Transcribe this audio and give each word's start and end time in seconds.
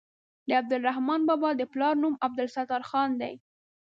د 0.47 0.49
عبدالرحمان 0.59 1.21
بابا 1.29 1.49
د 1.55 1.61
پلار 1.71 1.93
نوم 2.03 2.13
عبدالستار 2.25 2.81
خان 2.89 3.09
دی. 3.21 3.33